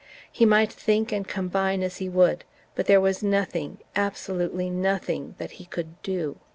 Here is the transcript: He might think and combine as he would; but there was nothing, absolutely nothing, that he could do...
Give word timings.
He 0.31 0.47
might 0.47 0.73
think 0.73 1.11
and 1.11 1.27
combine 1.27 1.83
as 1.83 1.97
he 1.97 2.09
would; 2.09 2.43
but 2.73 2.87
there 2.87 2.99
was 2.99 3.21
nothing, 3.21 3.77
absolutely 3.95 4.67
nothing, 4.67 5.35
that 5.37 5.51
he 5.61 5.65
could 5.65 6.01
do... 6.01 6.37